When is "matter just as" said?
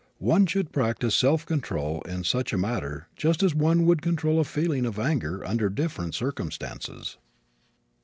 2.57-3.53